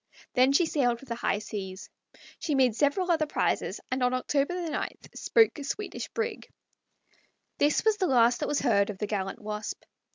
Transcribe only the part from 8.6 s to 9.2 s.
ever heard of the